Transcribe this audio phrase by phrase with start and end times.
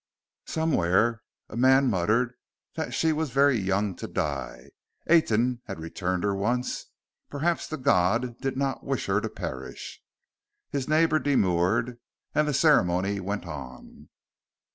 [0.47, 2.33] Somewhere a man muttered
[2.73, 4.71] that she was very young to die.
[5.05, 6.87] Aten had returned her once:
[7.29, 10.01] perhaps the God did not wish her to perish....
[10.71, 11.99] His neighbor demurred.
[12.33, 14.09] And the ceremony went on.